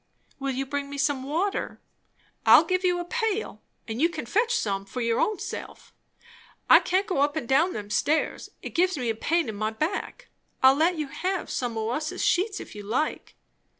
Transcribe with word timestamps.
"Will 0.39 0.49
you 0.49 0.65
bring 0.65 0.89
me 0.89 0.97
some 0.97 1.21
water?" 1.21 1.79
"I'll 2.43 2.63
give 2.63 2.83
you 2.83 2.97
a 2.99 3.05
pail, 3.05 3.61
and 3.87 4.01
you 4.01 4.09
can 4.09 4.25
fetch 4.25 4.55
some 4.55 4.83
for 4.83 4.99
your 4.99 5.19
own 5.19 5.37
self. 5.37 5.93
I 6.67 6.79
can't 6.79 7.05
go 7.05 7.19
up 7.21 7.35
and 7.35 7.47
down 7.47 7.73
them 7.73 7.91
stairs. 7.91 8.49
It 8.63 8.73
gives 8.73 8.97
me 8.97 9.11
a 9.11 9.15
pain 9.15 9.47
in 9.47 9.53
my 9.53 9.69
back. 9.69 10.29
I'll 10.63 10.73
let 10.73 10.97
you 10.97 11.05
have 11.09 11.51
some 11.51 11.77
o' 11.77 11.89
us's 11.89 12.25
sheets, 12.25 12.59
if 12.59 12.73
you 12.73 12.81
like." 12.81 13.35